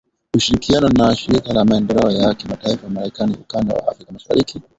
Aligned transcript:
ushirikiano 0.37 0.89
na 0.89 1.15
Shirika 1.15 1.53
la 1.53 1.65
Maendeleo 1.65 2.11
ya 2.11 2.33
Kimataifa 2.33 2.83
la 2.83 2.89
Marekani 2.89 3.35
Ukanda 3.41 3.75
wa 3.75 3.87
Afrika 3.91 4.11
Mashariki 4.11 4.61